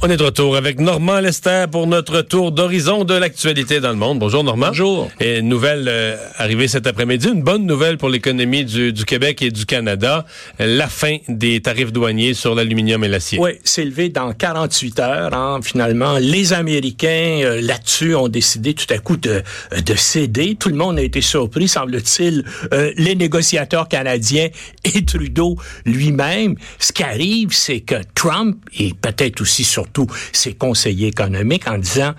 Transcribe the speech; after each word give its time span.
On 0.00 0.08
est 0.08 0.16
de 0.16 0.22
retour 0.22 0.56
avec 0.56 0.78
Normand 0.78 1.18
Lester 1.18 1.64
pour 1.72 1.88
notre 1.88 2.20
tour 2.22 2.52
d'horizon 2.52 3.02
de 3.02 3.14
l'actualité 3.14 3.80
dans 3.80 3.88
le 3.88 3.96
monde. 3.96 4.20
Bonjour 4.20 4.44
Normand. 4.44 4.68
Bonjour. 4.68 5.10
Et 5.18 5.42
nouvelle 5.42 5.86
euh, 5.88 6.16
arrivée 6.36 6.68
cet 6.68 6.86
après-midi, 6.86 7.26
une 7.34 7.42
bonne 7.42 7.66
nouvelle 7.66 7.98
pour 7.98 8.08
l'économie 8.08 8.64
du, 8.64 8.92
du, 8.92 9.04
Québec 9.04 9.42
et 9.42 9.50
du 9.50 9.66
Canada, 9.66 10.24
la 10.60 10.86
fin 10.86 11.16
des 11.26 11.60
tarifs 11.60 11.92
douaniers 11.92 12.34
sur 12.34 12.54
l'aluminium 12.54 13.02
et 13.02 13.08
l'acier. 13.08 13.40
Oui, 13.40 13.52
c'est 13.64 13.84
levé 13.84 14.08
dans 14.08 14.32
48 14.32 15.00
heures. 15.00 15.34
Hein. 15.34 15.58
Finalement, 15.64 16.18
les 16.18 16.52
Américains 16.52 17.40
euh, 17.42 17.60
là-dessus 17.60 18.14
ont 18.14 18.28
décidé 18.28 18.74
tout 18.74 18.86
à 18.90 18.98
coup 18.98 19.16
de, 19.16 19.42
de 19.84 19.94
céder. 19.96 20.54
Tout 20.54 20.68
le 20.68 20.76
monde 20.76 20.96
a 21.00 21.02
été 21.02 21.20
surpris, 21.20 21.66
semble-t-il, 21.66 22.44
euh, 22.72 22.92
les 22.96 23.16
négociateurs 23.16 23.88
canadiens 23.88 24.48
et 24.84 25.04
Trudeau 25.04 25.56
lui-même. 25.84 26.54
Ce 26.78 26.92
qui 26.92 27.02
arrive, 27.02 27.52
c'est 27.52 27.80
que 27.80 27.96
Trump 28.14 28.58
et 28.78 28.92
peut-être 28.94 29.40
aussi 29.40 29.64
sur 29.64 29.87
surtout 29.88 30.06
ses 30.32 30.54
conseillers 30.54 31.08
économiques 31.08 31.68
en 31.68 31.78
disant 31.78 32.14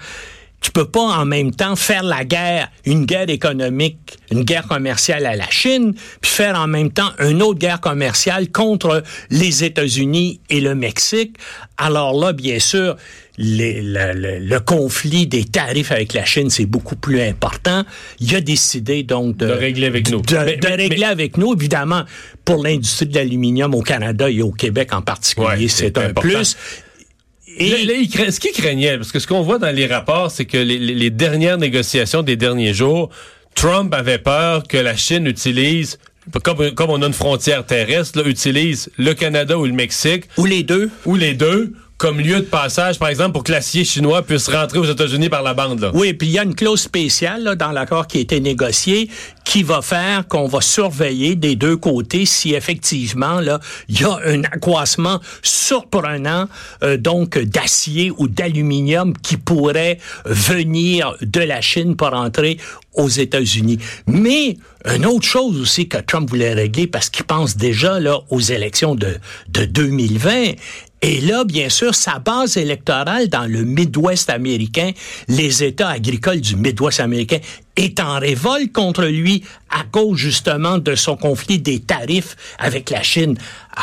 tu 0.61 0.71
peux 0.71 0.85
pas 0.85 0.99
en 0.99 1.25
même 1.25 1.51
temps 1.51 1.77
faire 1.77 2.03
la 2.03 2.25
guerre, 2.25 2.69
une 2.85 3.05
guerre 3.05 3.29
économique, 3.29 4.17
une 4.29 4.43
guerre 4.43 4.67
commerciale 4.67 5.25
à 5.25 5.35
la 5.35 5.49
Chine, 5.49 5.93
puis 6.19 6.31
faire 6.31 6.59
en 6.59 6.67
même 6.67 6.91
temps 6.91 7.11
une 7.19 7.41
autre 7.41 7.59
guerre 7.59 7.79
commerciale 7.79 8.49
contre 8.49 9.03
les 9.29 9.63
États-Unis 9.63 10.41
et 10.49 10.59
le 10.59 10.75
Mexique. 10.75 11.37
Alors 11.77 12.13
là, 12.19 12.33
bien 12.33 12.59
sûr, 12.59 12.97
les, 13.37 13.81
le, 13.81 14.39
le, 14.39 14.59
conflit 14.59 15.27
des 15.27 15.45
tarifs 15.45 15.93
avec 15.93 16.13
la 16.13 16.25
Chine, 16.25 16.49
c'est 16.49 16.65
beaucoup 16.65 16.97
plus 16.97 17.21
important. 17.21 17.85
Il 18.19 18.35
a 18.35 18.41
décidé 18.41 19.03
donc 19.03 19.37
de, 19.37 19.47
de 19.47 19.53
régler 19.53 19.87
avec 19.87 20.09
nous. 20.09 20.21
De, 20.21 20.35
mais, 20.35 20.57
de 20.57 20.67
mais, 20.67 20.75
régler 20.75 20.97
mais, 20.99 21.05
avec 21.05 21.37
nous, 21.37 21.53
évidemment, 21.53 22.03
pour 22.43 22.61
l'industrie 22.61 23.05
de 23.05 23.15
l'aluminium 23.15 23.73
au 23.73 23.81
Canada 23.81 24.29
et 24.29 24.41
au 24.41 24.51
Québec 24.51 24.93
en 24.93 25.01
particulier, 25.01 25.47
ouais, 25.47 25.67
c'est 25.69 25.97
un 25.97 26.09
important. 26.09 26.27
plus. 26.27 26.57
Et 27.59 27.69
là, 27.69 27.93
là, 27.93 28.31
ce 28.31 28.39
qui 28.39 28.51
craignait, 28.51 28.97
parce 28.97 29.11
que 29.11 29.19
ce 29.19 29.27
qu'on 29.27 29.41
voit 29.41 29.59
dans 29.59 29.73
les 29.75 29.85
rapports, 29.85 30.31
c'est 30.31 30.45
que 30.45 30.57
les, 30.57 30.77
les, 30.77 31.09
dernières 31.09 31.57
négociations 31.57 32.23
des 32.23 32.37
derniers 32.37 32.73
jours, 32.73 33.09
Trump 33.53 33.93
avait 33.93 34.17
peur 34.17 34.63
que 34.63 34.77
la 34.77 34.95
Chine 34.95 35.27
utilise 35.27 35.99
comme, 36.43 36.71
comme 36.71 36.89
on 36.89 37.01
a 37.01 37.07
une 37.07 37.13
frontière 37.13 37.65
terrestre, 37.65 38.21
là, 38.21 38.27
utilise 38.27 38.89
le 38.97 39.13
Canada 39.13 39.57
ou 39.57 39.65
le 39.65 39.73
Mexique. 39.73 40.25
Ou 40.37 40.45
les 40.45 40.63
deux. 40.63 40.89
Ou 41.05 41.15
les 41.15 41.33
deux 41.33 41.73
comme 41.99 42.21
lieu 42.21 42.37
de 42.37 42.45
passage, 42.45 42.97
par 42.97 43.09
exemple, 43.09 43.33
pour 43.33 43.43
que 43.43 43.51
l'acier 43.51 43.83
chinois 43.83 44.21
puisse 44.23 44.47
rentrer 44.47 44.79
aux 44.79 44.85
États-Unis 44.85 45.27
par 45.27 45.43
la 45.43 45.53
bande. 45.53 45.81
Là. 45.81 45.91
Oui, 45.93 46.13
puis 46.13 46.29
il 46.29 46.31
y 46.31 46.39
a 46.39 46.43
une 46.43 46.55
clause 46.55 46.79
spéciale 46.79 47.43
là, 47.43 47.55
dans 47.55 47.71
l'accord 47.71 48.07
qui 48.07 48.19
a 48.19 48.21
été 48.21 48.39
négocié 48.39 49.09
qui 49.49 49.63
va 49.63 49.81
faire 49.81 50.27
qu'on 50.27 50.47
va 50.47 50.61
surveiller 50.61 51.35
des 51.35 51.55
deux 51.55 51.75
côtés 51.75 52.27
si 52.27 52.53
effectivement 52.53 53.41
là 53.41 53.59
il 53.87 53.99
y 53.99 54.03
a 54.03 54.19
un 54.23 54.43
accroissement 54.43 55.19
surprenant 55.41 56.47
euh, 56.83 56.97
donc 56.97 57.39
d'acier 57.39 58.11
ou 58.15 58.27
d'aluminium 58.27 59.17
qui 59.17 59.37
pourrait 59.37 59.97
venir 60.25 61.15
de 61.21 61.41
la 61.41 61.61
Chine 61.61 61.95
pour 61.95 62.13
entrer 62.13 62.59
aux 62.93 63.09
États-Unis. 63.09 63.79
Mais 64.05 64.57
une 64.85 65.05
autre 65.05 65.25
chose 65.25 65.59
aussi 65.59 65.87
que 65.87 65.97
Trump 65.97 66.29
voulait 66.29 66.53
régler 66.53 66.85
parce 66.85 67.09
qu'il 67.09 67.25
pense 67.25 67.57
déjà 67.57 67.99
là 67.99 68.19
aux 68.29 68.39
élections 68.39 68.93
de, 68.93 69.17
de 69.47 69.65
2020 69.65 70.53
et 71.01 71.21
là, 71.21 71.45
bien 71.45 71.69
sûr, 71.69 71.95
sa 71.95 72.19
base 72.19 72.57
électorale 72.57 73.29
dans 73.29 73.45
le 73.49 73.63
Midwest 73.63 74.29
américain, 74.29 74.91
les 75.29 75.63
États 75.63 75.89
agricoles 75.89 76.41
du 76.41 76.57
Midwest 76.57 76.99
américain 76.99 77.39
est 77.79 77.99
en 77.99 78.19
révolte 78.19 78.71
contre 78.73 79.05
lui 79.05 79.43
à 79.69 79.83
cause 79.83 80.17
justement 80.17 80.77
de 80.77 80.95
son 80.95 81.15
conflit 81.15 81.59
des 81.59 81.79
tarifs 81.79 82.35
avec 82.57 82.89
la 82.89 83.03
Chine. 83.03 83.37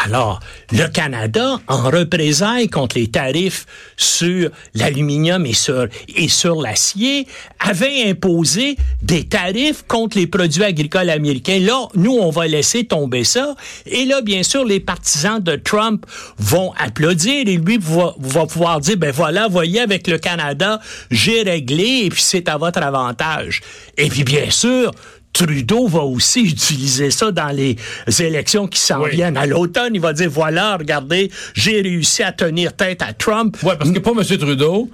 Alors, 0.05 0.41
le 0.73 0.89
Canada, 0.89 1.59
en 1.69 1.91
représailles 1.91 2.69
contre 2.69 2.99
les 2.99 3.06
tarifs 3.06 3.67
sur 3.97 4.51
l'aluminium 4.75 5.47
et 5.47 5.55
sur, 5.55 5.87
et 6.15 6.29
sur 6.29 6.61
l'acier, 6.61 7.27
avait 7.61 8.11
imposé 8.11 8.77
des 9.01 9.25
tarifs 9.25 9.85
contre 9.87 10.19
les 10.19 10.27
produits 10.27 10.65
agricoles 10.65 11.09
américains. 11.09 11.61
Là, 11.61 11.87
nous, 11.95 12.12
on 12.12 12.31
va 12.31 12.47
laisser 12.47 12.85
tomber 12.85 13.25
ça. 13.25 13.55
Et 13.87 14.05
là, 14.05 14.21
bien 14.21 14.43
sûr, 14.43 14.65
les 14.65 14.81
partisans 14.81 15.41
de 15.41 15.56
Trump 15.56 16.05
vont 16.37 16.73
applaudir 16.79 17.47
et 17.47 17.56
lui 17.56 17.79
va, 17.81 18.15
va 18.19 18.47
pouvoir 18.47 18.81
dire, 18.81 18.97
ben 18.99 19.12
voilà, 19.12 19.49
voyez, 19.49 19.81
avec 19.81 20.09
le 20.09 20.19
Canada, 20.19 20.81
j'ai 21.11 21.43
réglé 21.43 22.03
et 22.05 22.09
puis 22.11 22.23
c'est 22.23 22.49
à 22.49 22.59
votre 22.59 22.83
avantage. 22.83 23.62
Et 23.97 24.09
puis, 24.09 24.25
bien 24.25 24.51
sûr, 24.51 24.93
Trudeau 25.33 25.87
va 25.87 26.01
aussi 26.01 26.41
utiliser 26.41 27.11
ça 27.11 27.31
dans 27.31 27.55
les 27.55 27.77
élections 28.21 28.67
qui 28.67 28.81
s'en 28.81 29.03
oui. 29.03 29.11
viennent 29.13 29.37
à 29.37 29.47
l'automne. 29.47 29.95
Il 29.95 30.01
va 30.01 30.13
dire, 30.13 30.31
voilà, 30.31 30.77
regardez, 30.77 31.31
j'ai 31.55 31.83
réussi 31.83 32.23
à 32.23 32.33
tenir 32.33 32.75
tête 32.75 33.03
à 33.03 33.13
Trump. 33.13 33.57
Oui, 33.63 33.73
parce 33.79 33.91
que 33.91 33.99
pas 33.99 34.13
M. 34.13 34.39
Trudeau, 34.39 34.89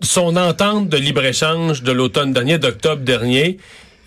son 0.00 0.36
entente 0.36 0.88
de 0.88 0.96
libre-échange 0.96 1.82
de 1.82 1.92
l'automne 1.92 2.32
dernier, 2.32 2.58
d'octobre 2.58 3.02
dernier, 3.02 3.58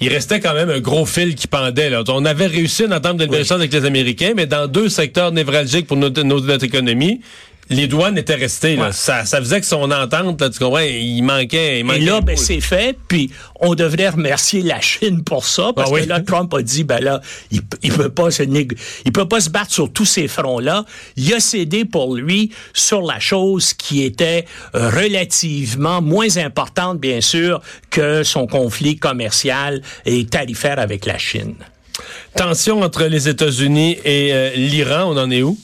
il 0.02 0.10
restait 0.10 0.40
quand 0.40 0.54
même 0.54 0.70
un 0.70 0.80
gros 0.80 1.06
fil 1.06 1.36
qui 1.36 1.48
pendait. 1.48 1.90
Là. 1.90 2.04
On 2.08 2.26
avait 2.26 2.48
réussi 2.48 2.86
une 2.86 2.94
entente 2.94 3.18
de 3.18 3.26
libre-échange 3.26 3.60
oui. 3.60 3.66
avec 3.66 3.74
les 3.74 3.86
Américains, 3.86 4.34
mais 4.36 4.48
dans 4.48 4.68
deux 4.68 4.90
secteurs 4.90 5.32
névralgiques 5.32 5.88
pour 5.88 5.98
notre, 5.98 6.24
notre 6.24 6.64
économie, 6.64 7.22
les 7.69 7.88
douanes 7.88 8.18
étaient 8.18 8.35
restées. 8.35 8.75
Là. 8.75 8.88
Ouais. 8.88 8.91
Ça, 8.91 9.25
ça 9.25 9.40
faisait 9.40 9.59
que 9.59 9.66
son 9.66 9.91
entente, 9.91 10.41
là, 10.41 10.50
tu 10.50 10.59
comprends, 10.59 10.80
il 10.80 11.22
manquait. 11.22 11.80
Il 11.80 11.85
manquait 11.85 12.02
Et 12.02 12.06
là, 12.06 12.22
ben, 12.22 12.35
c'est 12.35 12.62
fait, 12.62 12.97
puis 13.07 13.31
on 13.59 13.75
devrait 13.75 14.09
remercier 14.09 14.62
la 14.62 14.81
Chine 14.81 15.24
pour 15.24 15.46
ça, 15.46 15.72
parce 15.75 15.90
ah 15.91 15.94
oui. 15.94 16.03
que 16.03 16.09
là, 16.09 16.19
Trump 16.22 16.53
a 16.53 16.62
dit, 16.62 16.84
ben 16.84 17.00
là, 17.00 17.22
il, 17.52 17.62
il 17.84 17.91
peut 17.91 18.09
pas 18.09 18.31
se 18.31 18.44
nég... 18.44 18.78
il 19.06 19.12
peut 19.12 19.28
pas 19.28 19.40
se 19.40 19.50
battre 19.50 19.72
sur 19.72 19.91
tous 19.91 20.06
ces 20.06 20.28
fronts-là. 20.28 20.85
Il 21.16 21.34
a 21.34 21.40
cédé 21.40 21.85
pour 21.85 22.16
lui 22.16 22.52
sur 22.74 23.02
la 23.02 23.19
chose 23.19 23.74
qui 23.74 24.03
était 24.03 24.46
euh, 24.75 24.90
relativement 24.90 26.01
moins 26.01 26.38
importante, 26.38 27.00
bien 27.00 27.22
sûr, 27.22 27.62
que 27.90 28.24
son 28.24 28.47
conflit 28.47 28.97
commercial 28.97 29.81
et 30.06 30.25
tarifaire 30.25 30.80
avec 30.80 31.06
la 31.06 31.18
Chine. 31.18 31.56
Tension 32.36 32.81
entre 32.81 33.06
les 33.06 33.28
États-Unis 33.28 33.97
et 34.06 34.34
euh, 34.34 34.51
l'Iran, 34.56 35.12
on 35.13 35.18
en 35.18 35.30
est 35.30 35.41
où? 35.41 35.57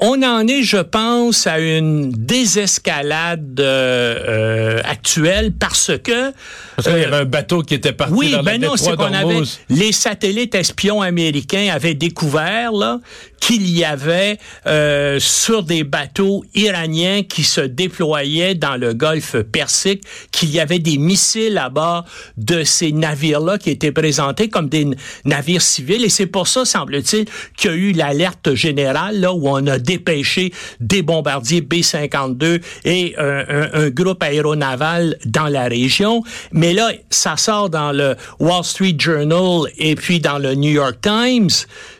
On 0.00 0.22
en 0.22 0.46
est, 0.46 0.62
je 0.62 0.78
pense, 0.78 1.46
à 1.46 1.58
une 1.58 2.10
désescalade 2.10 3.60
euh, 3.60 4.80
actuelle 4.84 5.52
parce 5.52 5.92
que 6.02 6.32
parce 6.76 6.88
qu'il 6.88 6.96
euh, 6.96 7.02
y 7.02 7.04
avait 7.04 7.16
un 7.18 7.24
bateau 7.26 7.62
qui 7.62 7.74
était 7.74 7.92
parti 7.92 8.14
oui, 8.14 8.34
ben 8.42 8.60
la 8.60 8.68
non, 8.68 8.76
c'est 8.76 8.96
qu'on 8.96 9.12
avait 9.12 9.42
les 9.68 9.92
satellites 9.92 10.54
espions 10.54 11.02
américains 11.02 11.68
avaient 11.70 11.94
découvert 11.94 12.72
là 12.72 13.00
qu'il 13.40 13.68
y 13.68 13.84
avait 13.84 14.38
euh, 14.66 15.18
sur 15.18 15.62
des 15.62 15.84
bateaux 15.84 16.44
iraniens 16.54 17.22
qui 17.22 17.42
se 17.42 17.60
déployaient 17.60 18.54
dans 18.54 18.76
le 18.76 18.94
golfe 18.94 19.36
Persique 19.40 20.04
qu'il 20.30 20.50
y 20.50 20.60
avait 20.60 20.78
des 20.78 20.98
missiles 20.98 21.58
à 21.58 21.70
bord 21.70 22.04
de 22.36 22.64
ces 22.64 22.92
navires-là 22.92 23.58
qui 23.58 23.70
étaient 23.70 23.92
présentés 23.92 24.48
comme 24.48 24.68
des 24.68 24.86
navires 25.24 25.62
civils. 25.62 26.04
Et 26.04 26.10
c'est 26.10 26.26
pour 26.26 26.48
ça 26.48 26.64
semble-t-il 26.64 27.26
qu'il 27.56 27.70
y 27.70 27.74
a 27.74 27.76
eu 27.76 27.92
l'alerte 27.92 28.54
générale 28.54 29.20
là 29.20 29.32
où 29.32 29.48
on 29.48 29.66
a 29.66 29.78
dépêché 29.90 30.52
des 30.78 31.02
bombardiers 31.02 31.62
B-52 31.62 32.62
et 32.84 33.14
un, 33.18 33.44
un, 33.48 33.68
un, 33.72 33.90
groupe 33.90 34.22
aéronaval 34.22 35.16
dans 35.24 35.48
la 35.48 35.64
région. 35.64 36.22
Mais 36.52 36.72
là, 36.74 36.92
ça 37.10 37.36
sort 37.36 37.70
dans 37.70 37.90
le 37.90 38.14
Wall 38.38 38.62
Street 38.62 38.94
Journal 38.96 39.68
et 39.78 39.96
puis 39.96 40.20
dans 40.20 40.38
le 40.38 40.54
New 40.54 40.70
York 40.70 40.98
Times, 41.02 41.50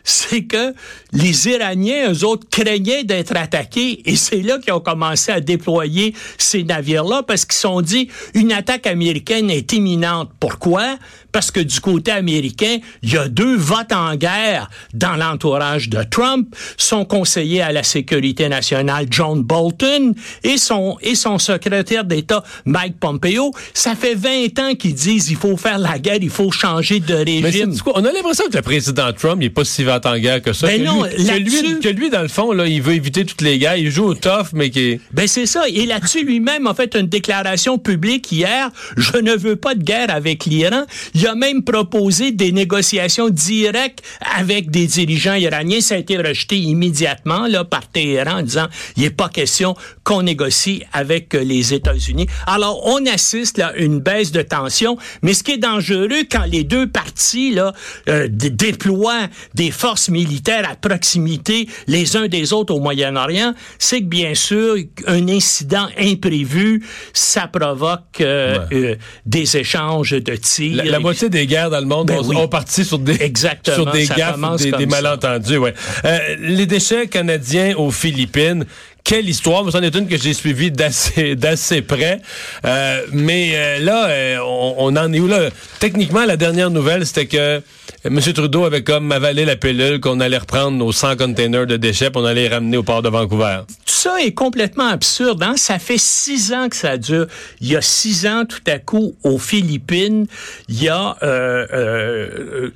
c'est 0.05 0.43
que 0.43 0.73
les 1.11 1.49
Iraniens, 1.49 2.13
eux 2.13 2.25
autres, 2.25 2.47
craignaient 2.49 3.03
d'être 3.03 3.35
attaqués 3.35 4.01
et 4.09 4.15
c'est 4.15 4.41
là 4.41 4.57
qu'ils 4.59 4.73
ont 4.73 4.79
commencé 4.79 5.31
à 5.31 5.41
déployer 5.41 6.13
ces 6.37 6.63
navires-là 6.63 7.23
parce 7.23 7.43
qu'ils 7.43 7.55
se 7.55 7.61
sont 7.61 7.81
dit 7.81 8.07
une 8.33 8.53
attaque 8.53 8.87
américaine 8.87 9.49
est 9.49 9.73
imminente. 9.73 10.29
Pourquoi? 10.39 10.97
Parce 11.31 11.51
que 11.51 11.59
du 11.59 11.79
côté 11.79 12.11
américain, 12.11 12.77
il 13.03 13.13
y 13.13 13.17
a 13.17 13.27
deux 13.27 13.55
votes 13.55 13.91
en 13.93 14.15
guerre 14.15 14.69
dans 14.93 15.15
l'entourage 15.15 15.89
de 15.89 16.03
Trump, 16.03 16.53
son 16.77 17.05
conseiller 17.05 17.61
à 17.61 17.71
la 17.71 17.83
sécurité 17.83 18.49
nationale 18.49 19.07
John 19.09 19.41
Bolton 19.41 20.13
et 20.43 20.57
son 20.57 20.97
et 21.01 21.15
son 21.15 21.37
secrétaire 21.39 22.03
d'État 22.05 22.43
Mike 22.65 22.99
Pompeo. 22.99 23.51
Ça 23.73 23.95
fait 23.95 24.15
20 24.15 24.59
ans 24.59 24.75
qu'ils 24.75 24.93
disent 24.95 25.29
il 25.29 25.37
faut 25.37 25.57
faire 25.57 25.79
la 25.79 25.99
guerre, 25.99 26.17
il 26.21 26.29
faut 26.29 26.51
changer 26.51 26.99
de 26.99 27.15
Mais 27.25 27.39
régime. 27.41 27.77
quoi? 27.79 27.93
On 27.95 28.05
a 28.05 28.11
l'impression 28.11 28.45
que 28.49 28.55
le 28.57 28.61
président 28.61 29.11
Trump, 29.13 29.37
il 29.41 29.45
est 29.45 29.49
pas 29.49 29.63
si 29.65 29.83
vent 29.83 29.99
en 30.03 30.17
guerre 30.17 30.41
que 30.41 30.53
ça. 30.53 30.67
Ben 30.67 30.81
que, 30.81 30.85
non, 30.85 31.03
lui, 31.03 31.11
que, 31.11 31.17
lui, 31.17 31.25
là-dessus- 31.25 31.79
que 31.79 31.89
lui, 31.89 32.09
dans 32.09 32.21
le 32.21 32.27
fond, 32.27 32.51
là, 32.51 32.65
il 32.67 32.81
veut 32.81 32.93
éviter 32.93 33.25
toutes 33.25 33.41
les 33.41 33.57
guerres. 33.57 33.77
Il 33.77 33.89
joue 33.91 34.05
au 34.05 34.13
tough, 34.15 34.47
mais 34.53 34.69
qui. 34.69 34.99
Ben 35.11 35.27
c'est 35.27 35.45
ça. 35.45 35.63
Et 35.69 35.85
là-dessus, 35.85 36.23
lui-même 36.23 36.67
a 36.67 36.73
fait 36.73 36.95
une 36.95 37.07
déclaration 37.07 37.77
publique 37.77 38.31
hier. 38.31 38.69
Je 38.97 39.17
ne 39.17 39.35
veux 39.35 39.55
pas 39.55 39.75
de 39.75 39.83
guerre 39.83 40.09
avec 40.13 40.45
l'Iran. 40.45 40.83
Il 41.13 41.20
a 41.27 41.35
même 41.35 41.63
proposé 41.63 42.31
des 42.31 42.51
négociations 42.51 43.29
directes 43.29 44.01
avec 44.37 44.69
des 44.71 44.87
dirigeants 44.87 45.33
iraniens. 45.35 45.81
Ça 45.81 45.95
a 45.95 45.97
été 45.97 46.17
rejeté 46.17 46.57
immédiatement 46.57 47.47
là 47.47 47.63
par 47.65 47.87
Téhéran 47.89 48.39
en 48.39 48.41
disant 48.43 48.67
il 48.97 49.03
n'est 49.03 49.09
pas 49.09 49.29
question 49.29 49.75
qu'on 50.03 50.23
négocie 50.23 50.83
avec 50.93 51.33
euh, 51.35 51.43
les 51.43 51.73
États-Unis. 51.73 52.27
Alors 52.47 52.85
on 52.87 53.05
assiste 53.05 53.57
là 53.57 53.67
à 53.67 53.75
une 53.75 53.99
baisse 53.99 54.31
de 54.31 54.41
tension. 54.41 54.97
Mais 55.21 55.33
ce 55.33 55.43
qui 55.43 55.51
est 55.51 55.57
dangereux 55.57 56.23
quand 56.31 56.45
les 56.45 56.63
deux 56.63 56.87
parties 56.87 57.51
là 57.53 57.73
euh, 58.09 58.27
dé- 58.29 58.49
déploient 58.49 59.27
des 59.53 59.71
forces 59.71 60.09
militaires 60.09 60.67
à 60.69 60.75
proximité 60.75 61.67
les 61.87 62.15
uns 62.15 62.27
des 62.27 62.53
autres 62.53 62.73
au 62.73 62.79
Moyen-Orient, 62.79 63.53
c'est 63.79 63.99
que 63.99 64.05
bien 64.05 64.33
sûr 64.33 64.75
un 65.07 65.27
incident 65.27 65.87
imprévu, 65.97 66.83
ça 67.13 67.47
provoque 67.47 68.21
euh, 68.21 68.59
Ouais. 68.71 68.77
euh, 68.77 68.95
des 69.25 69.57
échanges 69.57 70.11
de 70.11 70.35
tirs. 70.35 70.75
La, 70.77 70.83
la 70.85 70.99
moitié 71.11 71.29
des 71.29 71.45
guerres 71.45 71.69
dans 71.69 71.79
le 71.79 71.85
monde 71.85 72.07
Ben 72.07 72.19
ont, 72.19 72.27
oui. 72.27 72.37
ont 72.37 72.47
parti 72.47 72.85
sur 72.85 72.97
des, 72.97 73.21
Exactement, 73.21 73.75
sur 73.75 73.91
des 73.91 74.07
gaffes, 74.07 74.39
des, 74.77 74.85
malentendus. 74.85 75.57
Ouais. 75.57 75.73
Euh, 76.05 76.35
les 76.39 76.65
déchets 76.65 77.07
canadiens 77.07 77.75
aux 77.75 77.91
Philippines. 77.91 78.65
Quelle 79.03 79.27
histoire! 79.27 79.69
C'en 79.71 79.81
est 79.81 79.95
une 79.95 80.07
que 80.07 80.17
j'ai 80.17 80.33
suivie 80.33 80.71
d'assez, 80.71 81.35
d'assez 81.37 81.81
près. 81.81 82.21
Euh, 82.65 83.01
mais 83.11 83.51
euh, 83.55 83.79
là, 83.79 84.07
euh, 84.09 84.37
on, 84.45 84.75
on 84.77 84.95
en 84.95 85.11
est 85.13 85.19
où 85.19 85.27
là? 85.27 85.49
Techniquement, 85.79 86.25
la 86.25 86.37
dernière 86.37 86.69
nouvelle, 86.69 87.05
c'était 87.05 87.25
que 87.25 87.61
M. 88.03 88.19
Trudeau 88.19 88.65
avait 88.65 88.83
comme 88.83 89.11
avalé 89.11 89.45
la 89.45 89.55
pilule 89.55 89.99
qu'on 89.99 90.19
allait 90.19 90.39
reprendre 90.39 90.75
nos 90.75 90.91
100 90.91 91.17
containers 91.17 91.67
de 91.67 91.77
déchets 91.77 92.09
on 92.15 92.25
allait 92.25 92.43
les 92.43 92.47
ramener 92.47 92.77
au 92.77 92.83
port 92.83 93.03
de 93.03 93.09
Vancouver. 93.09 93.59
Tout 93.85 93.93
ça 93.93 94.19
est 94.19 94.33
complètement 94.33 94.87
absurde. 94.87 95.43
Hein? 95.43 95.53
Ça 95.55 95.77
fait 95.77 95.99
six 95.99 96.51
ans 96.51 96.67
que 96.67 96.75
ça 96.75 96.97
dure. 96.97 97.27
Il 97.59 97.67
y 97.67 97.75
a 97.75 97.81
six 97.81 98.25
ans, 98.25 98.45
tout 98.45 98.63
à 98.65 98.79
coup, 98.79 99.15
aux 99.23 99.37
Philippines, 99.37 100.25
il 100.67 100.83
y 100.83 100.89
a 100.89 101.15
euh, 101.21 101.67
euh, 101.71 102.29
euh, 102.63 102.73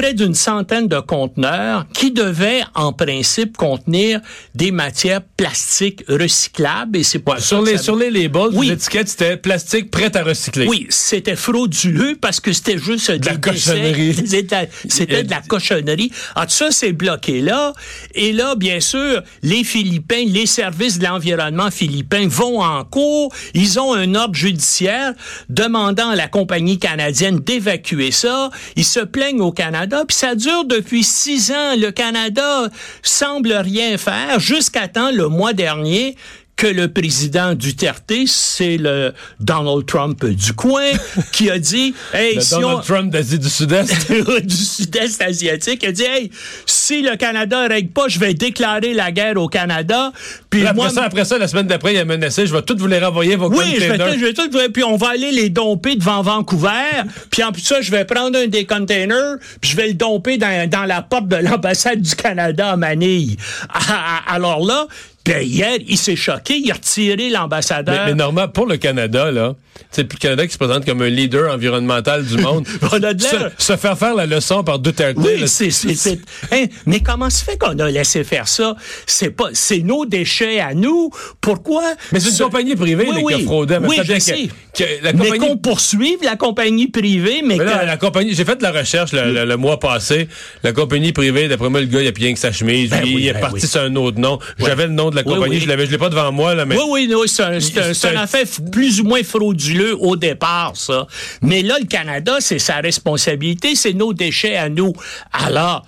près 0.00 0.14
d'une 0.14 0.34
centaine 0.34 0.88
de 0.88 0.98
conteneurs 0.98 1.84
qui 1.92 2.10
devaient, 2.10 2.62
en 2.74 2.92
principe, 2.94 3.56
contenir 3.58 4.20
des 4.54 4.70
matières 4.70 5.20
plastiques 5.36 6.02
recyclables. 6.08 6.96
Et 6.96 7.02
c'est 7.02 7.22
ça 7.28 7.38
Sur 7.38 7.60
les, 7.62 7.76
ça- 7.76 7.82
sur 7.82 7.96
les 7.96 8.10
labels, 8.10 8.48
Oui. 8.54 8.68
les 8.68 8.72
étiquettes, 8.74 9.08
c'était 9.08 9.36
plastique 9.36 9.90
prêt 9.90 10.16
à 10.16 10.22
recycler. 10.22 10.66
Oui, 10.66 10.86
c'était 10.88 11.36
frauduleux 11.36 12.16
parce 12.18 12.40
que 12.40 12.52
c'était 12.54 12.78
juste 12.78 13.08
la 13.10 13.18
des 13.18 13.36
décès. 13.36 13.40
cochonnerie. 13.40 14.14
C'était 14.26 14.70
c'était 14.88 15.22
de 15.24 15.30
la 15.30 15.42
cochonnerie. 15.42 16.10
Ah, 16.34 16.46
tout 16.46 16.54
ça, 16.54 16.70
c'est 16.70 16.92
bloqué 16.92 17.42
là. 17.42 17.74
Et 18.14 18.32
là, 18.32 18.54
bien 18.56 18.80
sûr, 18.80 19.22
les 19.42 19.64
Philippins, 19.64 20.24
les 20.26 20.46
services 20.46 20.98
de 20.98 21.04
l'environnement 21.04 21.70
philippins 21.70 22.26
vont 22.26 22.62
en 22.62 22.84
cours. 22.84 23.34
Ils 23.52 23.78
ont 23.78 23.92
un 23.92 24.14
ordre 24.14 24.34
judiciaire 24.34 25.12
demandant 25.50 26.08
à 26.10 26.16
la 26.16 26.28
compagnie 26.28 26.78
canadienne 26.78 27.38
d'évacuer 27.40 28.12
ça. 28.12 28.48
Ils 28.76 28.84
se 28.86 29.00
plaignent 29.00 29.42
au 29.42 29.52
Canada, 29.52 29.89
puis 30.06 30.16
ça 30.16 30.34
dure 30.34 30.64
depuis 30.64 31.04
six 31.04 31.50
ans. 31.50 31.76
Le 31.76 31.90
Canada 31.90 32.68
semble 33.02 33.52
rien 33.52 33.98
faire 33.98 34.40
jusqu'à 34.40 34.88
temps 34.88 35.10
le 35.10 35.28
mois 35.28 35.52
dernier 35.52 36.16
que 36.60 36.66
le 36.66 36.88
président 36.88 37.54
Duterte, 37.54 38.12
c'est 38.26 38.76
le 38.76 39.14
Donald 39.40 39.86
Trump 39.86 40.26
du 40.26 40.52
coin, 40.52 40.90
qui 41.32 41.50
a 41.50 41.58
dit, 41.58 41.94
hey, 42.12 42.34
Le 42.34 42.42
si 42.42 42.50
Donald 42.50 42.80
on... 42.80 42.82
Trump 42.82 43.10
d'Asie 43.10 43.38
du 43.38 43.48
Sud-Est. 43.48 44.12
du 44.44 44.54
sud-est 44.54 45.22
asiatique, 45.22 45.82
a 45.84 45.90
dit, 45.90 46.02
hey, 46.02 46.30
si 46.66 47.00
le 47.00 47.16
Canada 47.16 47.66
règle 47.66 47.88
pas, 47.88 48.08
je 48.08 48.18
vais 48.18 48.34
déclarer 48.34 48.92
la 48.92 49.10
guerre 49.10 49.38
au 49.38 49.48
Canada. 49.48 50.12
Puis 50.50 50.60
Après 50.60 50.74
moi, 50.74 50.90
ça, 50.90 51.04
après 51.04 51.24
ça, 51.24 51.38
la 51.38 51.48
semaine 51.48 51.66
d'après, 51.66 51.94
il 51.94 51.98
a 51.98 52.04
menacé, 52.04 52.46
je 52.46 52.52
vais 52.52 52.60
tout 52.60 52.76
vous 52.76 52.88
les 52.88 52.98
renvoyer 52.98 53.36
vos 53.36 53.48
oui, 53.48 53.76
je 53.76 53.86
vais, 53.86 54.18
je 54.18 54.24
vais 54.26 54.34
tout, 54.34 54.50
puis 54.70 54.84
on 54.84 54.96
va 54.98 55.10
aller 55.12 55.32
les 55.32 55.48
domper 55.48 55.96
devant 55.96 56.20
Vancouver, 56.20 57.04
puis 57.30 57.42
en 57.42 57.52
plus 57.52 57.62
ça, 57.62 57.80
je 57.80 57.90
vais 57.90 58.04
prendre 58.04 58.38
un 58.38 58.48
des 58.48 58.66
containers, 58.66 59.36
puis 59.62 59.70
je 59.70 59.76
vais 59.76 59.88
le 59.88 59.94
domper 59.94 60.36
dans, 60.36 60.68
dans 60.68 60.84
la 60.84 61.00
porte 61.00 61.28
de 61.28 61.36
l'ambassade 61.36 62.02
du 62.02 62.14
Canada 62.14 62.72
à 62.72 62.76
Manille. 62.76 63.38
Ah, 63.70 63.80
ah, 63.88 64.34
Alors 64.34 64.66
là, 64.66 64.86
ben, 65.24 65.42
hier, 65.46 65.76
il 65.86 65.98
s'est 65.98 66.16
choqué, 66.16 66.56
il 66.56 66.70
a 66.70 66.74
retiré 66.74 67.16
Mais, 67.16 67.30
l'ambassadeur. 67.30 68.06
mais 68.06 68.14
Normand, 68.14 68.48
pour 68.48 68.66
le 68.66 68.76
Canada, 68.78 69.30
là, 69.30 69.54
c'est 69.90 70.10
le 70.12 70.18
Canada 70.18 70.46
qui 70.46 70.52
se 70.52 70.58
présente 70.58 70.84
comme 70.86 71.02
un 71.02 71.08
leader 71.08 71.52
environnemental 71.52 72.24
du 72.24 72.36
monde. 72.38 72.66
On 72.92 73.02
a 73.02 73.12
de 73.14 73.20
se, 73.22 73.36
se 73.58 73.76
faire 73.76 73.98
faire 73.98 74.14
la 74.14 74.26
leçon 74.26 74.64
par 74.64 74.78
Duterte. 74.78 75.16
Oui, 75.18 75.46
c'est, 75.46 75.70
c'est, 75.70 75.94
c'est- 75.94 76.20
hein, 76.52 76.64
mais 76.86 77.00
comment 77.00 77.28
se 77.30 77.44
fait 77.44 77.58
qu'on 77.58 77.78
a 77.78 77.90
laissé 77.90 78.24
faire 78.24 78.48
ça? 78.48 78.74
C'est 79.06 79.30
pas, 79.30 79.48
c'est 79.52 79.78
nos 79.80 80.04
déchets 80.06 80.58
à 80.60 80.74
nous. 80.74 81.10
Pourquoi? 81.40 81.82
Mais 82.12 82.20
c'est 82.20 82.30
une 82.30 82.34
Ce- 82.34 82.42
compagnie 82.42 82.74
privée 82.76 83.06
Oui, 83.08 83.16
là, 83.32 83.36
qui 83.38 83.42
a 83.42 83.46
fraudé. 83.46 83.78
Mais 83.80 83.88
Oui, 83.88 83.96
je 84.02 84.18
sais. 84.18 84.48
que- 84.76 85.16
Mais 85.16 85.38
qu'on 85.38 85.56
poursuive 85.56 86.18
la 86.22 86.36
compagnie 86.36 86.88
privée, 86.88 87.42
mais, 87.44 87.56
Mais 87.56 87.64
là, 87.64 87.78
que- 87.80 87.86
la 87.86 87.96
compagnie, 87.96 88.34
j'ai 88.34 88.44
fait 88.44 88.56
de 88.56 88.62
la 88.62 88.72
recherche 88.72 89.12
le, 89.12 89.32
le- 89.32 89.44
le 89.44 89.56
mois 89.56 89.78
passé. 89.78 90.28
La 90.62 90.72
compagnie 90.72 91.12
privée, 91.12 91.48
d'après 91.48 91.68
moi, 91.68 91.80
le 91.80 91.86
gars, 91.86 92.00
il 92.02 92.08
a 92.08 92.12
plus 92.12 92.24
rien 92.24 92.32
que 92.34 92.38
sa 92.40 92.52
chemise. 92.52 92.90
Ben 92.90 93.02
il, 93.04 93.26
est 93.26 93.32
ben 93.32 93.40
parti 93.40 93.66
sur 93.66 93.80
un 93.82 93.94
autre 93.96 94.18
nom. 94.18 94.38
J'avais 94.58 94.86
le 94.86 94.92
nom 94.92 95.09
de 95.10 95.16
la 95.16 95.22
Oui, 95.22 95.34
compagnie, 95.34 95.56
oui. 95.56 95.60
je 95.60 95.68
l'avais, 95.68 95.86
je 95.86 95.90
l'ai 95.90 95.98
pas 95.98 96.08
devant 96.08 96.32
moi, 96.32 96.54
là, 96.54 96.64
mais. 96.64 96.76
Oui, 96.76 96.84
oui, 96.88 97.08
non, 97.08 97.22
c'est 97.26 97.42
un, 97.42 98.16
affaire 98.16 98.46
plus 98.72 99.00
ou 99.00 99.04
moins 99.04 99.22
frauduleux 99.22 99.96
au 100.00 100.16
départ, 100.16 100.72
ça. 100.74 101.06
Mais 101.42 101.62
là, 101.62 101.76
le 101.78 101.86
Canada, 101.86 102.36
c'est 102.40 102.58
sa 102.58 102.76
responsabilité, 102.76 103.74
c'est 103.74 103.92
nos 103.92 104.12
déchets 104.12 104.56
à 104.56 104.68
nous. 104.68 104.92
Alors, 105.32 105.84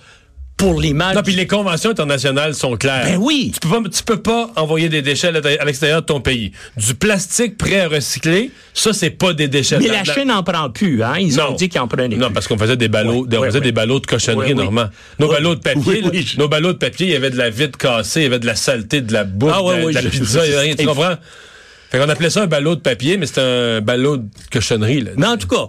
pour 0.63 0.79
l'image... 0.79 1.15
Non, 1.15 1.21
puis 1.23 1.35
les 1.35 1.47
conventions 1.47 1.89
internationales 1.89 2.53
sont 2.55 2.75
claires. 2.77 3.05
Ben 3.05 3.17
oui. 3.17 3.51
Tu 3.53 3.59
peux 3.67 3.69
pas, 3.83 3.89
tu 3.89 4.03
peux 4.03 4.21
pas 4.21 4.49
envoyer 4.55 4.87
des 4.89 5.01
déchets 5.01 5.27
à 5.59 5.65
l'extérieur 5.65 6.01
de 6.01 6.05
ton 6.05 6.21
pays. 6.21 6.51
Du 6.77 6.95
plastique 6.95 7.57
prêt 7.57 7.81
à 7.81 7.87
recycler, 7.89 8.51
ça, 8.73 8.93
c'est 8.93 9.09
pas 9.09 9.33
des 9.33 9.47
déchets. 9.47 9.77
mais 9.79 9.87
La- 9.87 10.03
Chine 10.03 10.27
n'en 10.27 10.43
prend 10.43 10.69
plus, 10.69 11.03
hein? 11.03 11.15
Ils 11.19 11.39
ont 11.41 11.49
Non. 11.51 11.55
dit 11.55 11.69
qu'ils 11.69 11.81
en 11.81 11.87
prenaient 11.87 12.15
Non, 12.15 12.27
plus. 12.27 12.33
parce 12.33 12.47
qu'on 12.47 12.57
faisait 12.57 12.77
des 12.77 12.87
ballots, 12.87 13.25
Oui, 13.29 13.37
on 13.37 13.41
oui, 13.41 13.47
faisait 13.47 13.59
oui. 13.59 13.63
des 13.65 13.71
ballots 13.71 13.99
de 13.99 14.05
cochonnerie. 14.05 14.55
Normand. 14.55 14.87
Nos 15.19 15.27
ballots 15.29 15.55
de 15.55 15.59
papier, 15.61 16.01
là, 16.01 16.09
nos 16.37 16.47
ballots 16.47 16.73
de 16.73 16.77
papier, 16.77 17.07
il 17.07 17.11
y 17.13 17.15
avait 17.15 17.29
de 17.31 17.37
la 17.37 17.49
vitre 17.49 17.77
cassée, 17.77 18.21
il 18.21 18.23
y 18.23 18.27
avait 18.27 18.39
de 18.39 18.45
la 18.45 18.55
saleté, 18.55 19.01
de 19.01 19.11
la 19.13 19.23
bouffe, 19.25 19.51
Ah, 19.53 19.61
oui, 19.63 19.73
de, 19.73 19.79
la- 19.79 19.85
oui, 19.85 19.91
de 19.93 19.97
la 19.97 20.01
je- 20.03 20.09
pizza, 20.09 20.45
il 20.45 20.51
y 20.51 20.53
avait 20.53 20.61
rien, 20.63 20.75
tu 20.75 20.85
comprends? 20.85 21.15
Fait 21.91 21.99
qu'on 21.99 22.09
appelait 22.09 22.29
ça 22.29 22.41
un 22.43 22.47
ballot 22.47 22.75
de 22.75 22.81
papier, 22.81 23.17
mais 23.17 23.25
c'était 23.25 23.41
un 23.41 23.81
ballot 23.81 24.17
de 24.17 24.27
cochonnerie, 24.51 25.01
là. 25.01 25.11
Mais 25.17 25.27
en 25.27 25.37
tout 25.37 25.47
cas, 25.47 25.67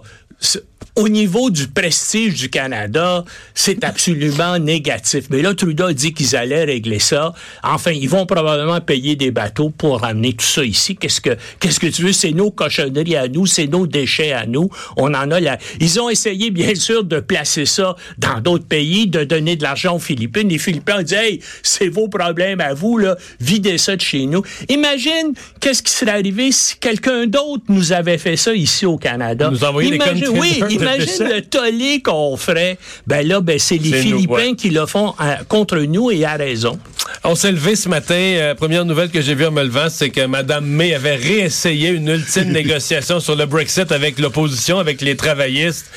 au 0.95 1.09
niveau 1.09 1.49
du 1.49 1.67
prestige 1.67 2.35
du 2.35 2.49
Canada, 2.49 3.25
c'est 3.53 3.83
absolument 3.83 4.59
négatif. 4.59 5.25
Mais 5.29 5.41
là, 5.41 5.53
Trudeau 5.53 5.91
dit 5.91 6.13
qu'ils 6.13 6.35
allaient 6.35 6.63
régler 6.63 6.99
ça. 6.99 7.33
Enfin, 7.63 7.91
ils 7.91 8.09
vont 8.09 8.25
probablement 8.25 8.81
payer 8.81 9.15
des 9.15 9.31
bateaux 9.31 9.69
pour 9.69 10.01
ramener 10.01 10.33
tout 10.33 10.45
ça 10.45 10.63
ici. 10.63 10.95
Qu'est-ce 10.95 11.21
que, 11.21 11.37
qu'est-ce 11.59 11.79
que 11.79 11.87
tu 11.87 12.03
veux? 12.03 12.13
C'est 12.13 12.31
nos 12.31 12.51
cochonneries 12.51 13.15
à 13.15 13.27
nous, 13.27 13.45
c'est 13.45 13.67
nos 13.67 13.87
déchets 13.87 14.31
à 14.31 14.45
nous. 14.45 14.69
On 14.97 15.13
en 15.13 15.31
a 15.31 15.39
là. 15.39 15.57
Ils 15.79 15.99
ont 15.99 16.09
essayé, 16.09 16.49
bien 16.51 16.75
sûr, 16.75 17.03
de 17.03 17.19
placer 17.19 17.65
ça 17.65 17.95
dans 18.17 18.39
d'autres 18.39 18.67
pays, 18.67 19.07
de 19.07 19.23
donner 19.23 19.55
de 19.55 19.63
l'argent 19.63 19.95
aux 19.95 19.99
Philippines. 19.99 20.49
Les 20.49 20.57
Philippins 20.57 20.99
ont 20.99 21.03
dit, 21.03 21.15
hey, 21.15 21.39
c'est 21.63 21.89
vos 21.89 22.07
problèmes 22.07 22.61
à 22.61 22.73
vous, 22.73 22.97
là. 22.97 23.15
Videz 23.39 23.77
ça 23.77 23.95
de 23.95 24.01
chez 24.01 24.25
nous. 24.25 24.43
Imagine 24.69 25.33
qu'est-ce 25.59 25.83
qui 25.83 25.91
serait 25.91 26.11
arrivé 26.11 26.51
si 26.51 26.77
quelqu'un 26.77 27.27
d'autre 27.27 27.63
nous 27.69 27.91
avait 27.91 28.17
fait 28.17 28.37
ça 28.37 28.53
ici 28.53 28.85
au 28.85 28.97
Canada. 28.97 29.49
Nous 29.51 29.63
envoyer 29.63 29.91
des 29.91 30.27
oui, 30.29 30.61
imagine 30.75 31.23
le 31.29 31.41
tollé 31.41 32.01
qu'on 32.01 32.37
ferait. 32.37 32.77
Ben 33.07 33.27
là, 33.27 33.41
ben 33.41 33.59
c'est 33.59 33.77
les 33.77 33.89
nous, 33.89 33.97
Philippins 33.97 34.33
ouais. 34.33 34.55
qui 34.55 34.69
le 34.69 34.85
font 34.85 35.13
euh, 35.19 35.35
contre 35.47 35.77
nous 35.77 36.11
et 36.11 36.25
à 36.25 36.35
raison. 36.35 36.79
On 37.23 37.35
s'est 37.35 37.51
levé 37.51 37.75
ce 37.75 37.89
matin. 37.89 38.15
euh, 38.15 38.55
première 38.55 38.85
nouvelle 38.85 39.09
que 39.09 39.21
j'ai 39.21 39.35
vue 39.35 39.45
en 39.45 39.51
me 39.51 39.63
levant, 39.63 39.87
c'est 39.89 40.09
que 40.09 40.25
Mme 40.25 40.65
May 40.65 40.93
avait 40.93 41.15
réessayé 41.15 41.89
une 41.89 42.07
ultime 42.07 42.51
négociation 42.51 43.19
sur 43.19 43.35
le 43.35 43.45
Brexit 43.45 43.91
avec 43.91 44.19
l'opposition, 44.19 44.79
avec 44.79 45.01
les 45.01 45.15
travaillistes. 45.15 45.87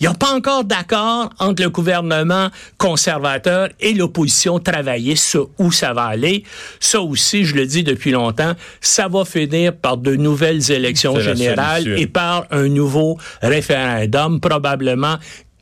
Il 0.00 0.04
n'y 0.04 0.08
a 0.08 0.14
pas 0.14 0.32
encore 0.32 0.64
d'accord 0.64 1.28
entre 1.38 1.62
le 1.62 1.68
gouvernement 1.68 2.48
conservateur 2.78 3.68
et 3.80 3.92
l'opposition 3.92 4.58
travailliste 4.58 5.26
sur 5.26 5.50
où 5.58 5.70
ça 5.70 5.92
va 5.92 6.04
aller. 6.04 6.42
Ça 6.80 7.02
aussi, 7.02 7.44
je 7.44 7.54
le 7.54 7.66
dis 7.66 7.82
depuis 7.82 8.10
longtemps, 8.10 8.54
ça 8.80 9.08
va 9.08 9.26
finir 9.26 9.76
par 9.76 9.98
de 9.98 10.16
nouvelles 10.16 10.70
élections 10.70 11.20
générales 11.20 11.86
et 11.98 12.06
par 12.06 12.46
un 12.50 12.68
nouveau 12.68 13.18
référendum, 13.42 14.40
probablement 14.40 15.16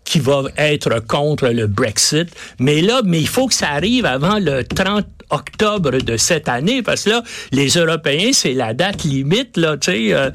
qui 0.05 0.21
va 0.21 0.45
être 0.57 1.05
contre 1.07 1.49
le 1.49 1.67
Brexit. 1.67 2.29
Mais 2.61 2.81
là, 2.81 3.01
mais 3.05 3.21
il 3.21 3.29
faut 3.29 3.49
que 3.49 3.55
ça 3.55 3.71
arrive 3.71 4.07
avant 4.07 4.39
le 4.39 4.63
30 4.63 5.05
octobre 5.31 5.99
de 5.99 6.17
cette 6.17 6.49
année, 6.49 6.83
parce 6.83 7.05
que 7.05 7.11
là, 7.11 7.23
les 7.53 7.69
Européens, 7.69 8.31
c'est 8.33 8.55
la 8.55 8.75
date 8.75 9.05
limite, 9.05 9.57
là, 9.57 9.77
tu 9.77 9.91
sais, 9.91 10.13
euh, 10.13 10.31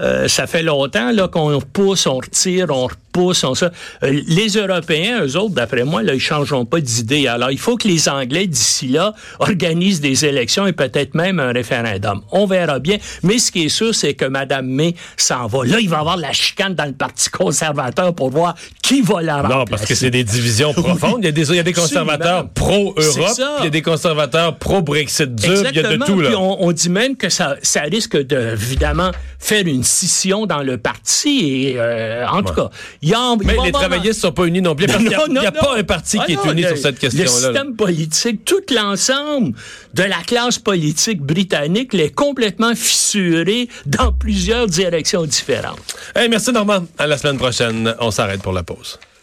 euh, 0.00 0.28
ça 0.28 0.46
fait 0.46 0.62
longtemps, 0.62 1.12
là, 1.12 1.28
qu'on 1.28 1.60
pousse, 1.60 2.06
on 2.06 2.18
retire, 2.18 2.66
on 2.70 2.86
repousse, 2.86 3.44
on 3.44 3.54
ça. 3.54 3.70
Euh, 4.02 4.20
les 4.26 4.48
Européens, 4.48 5.24
eux 5.24 5.36
autres, 5.36 5.54
d'après 5.54 5.84
moi, 5.84 6.02
là, 6.02 6.14
ils 6.14 6.20
changeront 6.20 6.64
pas 6.64 6.80
d'idée. 6.80 7.26
Alors, 7.26 7.50
il 7.50 7.58
faut 7.58 7.76
que 7.76 7.88
les 7.88 8.08
Anglais, 8.08 8.46
d'ici 8.46 8.88
là, 8.88 9.14
organisent 9.38 10.00
des 10.00 10.24
élections 10.24 10.66
et 10.66 10.72
peut-être 10.72 11.14
même 11.14 11.40
un 11.40 11.52
référendum. 11.52 12.22
On 12.30 12.46
verra 12.46 12.78
bien. 12.78 12.98
Mais 13.22 13.38
ce 13.38 13.50
qui 13.50 13.64
est 13.64 13.68
sûr, 13.68 13.94
c'est 13.94 14.14
que 14.14 14.24
Mme 14.24 14.66
May 14.66 14.94
s'en 15.16 15.46
va. 15.46 15.64
Là, 15.64 15.80
il 15.80 15.88
va 15.88 15.96
y 15.96 16.00
avoir 16.00 16.16
la 16.16 16.32
chicane 16.32 16.74
dans 16.74 16.84
le 16.84 16.92
Parti 16.92 17.30
conservateur 17.30 18.14
pour 18.14 18.30
voir 18.30 18.54
qui 18.82 19.02
va 19.02 19.22
la 19.22 19.36
remplacer. 19.36 19.58
Non, 19.58 19.64
parce 19.64 19.84
que 19.86 19.94
c'est 19.94 20.10
des 20.10 20.24
divisions 20.24 20.72
profondes. 20.74 21.18
Il 21.20 21.26
y 21.26 21.28
a 21.28 21.32
des, 21.32 21.50
il 21.50 21.56
y 21.56 21.60
a 21.60 21.62
des 21.62 21.72
conservateurs 21.72 22.48
pro-Europe, 22.50 23.38
il 23.60 23.64
y 23.64 23.66
a 23.66 23.70
des 23.70 23.82
conservateurs 23.82 24.35
pro-Brexit 24.52 25.34
dur, 25.34 25.64
il 25.70 25.76
y 25.76 25.80
a 25.80 25.96
de 25.96 26.04
tout, 26.04 26.20
là. 26.20 26.28
Puis 26.28 26.36
on, 26.36 26.62
on 26.64 26.72
dit 26.72 26.88
même 26.90 27.16
que 27.16 27.28
ça, 27.28 27.56
ça 27.62 27.82
risque 27.82 28.16
de, 28.16 28.52
évidemment, 28.52 29.10
faire 29.38 29.66
une 29.66 29.82
scission 29.84 30.46
dans 30.46 30.62
le 30.62 30.78
parti. 30.78 31.68
Et, 31.68 31.74
euh, 31.76 32.26
en 32.28 32.42
tout 32.42 32.54
cas, 32.54 32.70
il 33.02 33.08
y 33.10 33.14
a... 33.14 33.36
il 33.40 33.46
Mais 33.46 33.56
les 33.64 33.72
travaillistes 33.72 34.20
sont 34.20 34.32
pas 34.32 34.44
unis 34.46 34.62
non 34.62 34.74
plus, 34.74 34.86
parce 34.86 34.98
qu'il 34.98 35.08
n'y 35.08 35.14
a, 35.14 35.24
il 35.28 35.34
y 35.42 35.46
a 35.46 35.52
pas 35.52 35.76
un 35.76 35.82
parti 35.84 36.18
qui 36.18 36.24
Ah 36.36 36.42
est 36.42 36.46
non, 36.46 36.52
uni 36.52 36.62
le- 36.62 36.68
sur 36.68 36.78
cette 36.78 37.02
Le 37.02 37.08
question-là. 37.08 37.30
là. 37.32 37.54
système 37.60 37.76
politique, 37.76 38.44
tout 38.44 38.62
l'ensemble 38.74 39.52
de 39.94 40.02
la 40.02 40.18
classe 40.26 40.58
politique 40.58 41.20
britannique 41.20 41.92
l'est 41.92 42.10
complètement 42.14 42.74
fissuré 42.74 43.68
dans 43.86 44.12
plusieurs 44.12 44.66
directions 44.66 45.24
différentes. 45.24 45.78
Hey, 46.14 46.28
merci 46.28 46.52
Normand. 46.52 46.84
À 46.98 47.06
la 47.06 47.16
semaine 47.18 47.38
prochaine. 47.38 47.94
On 48.00 48.10
s'arrête 48.10 48.42
pour 48.42 48.52
la 48.52 48.62
pause. 48.62 48.98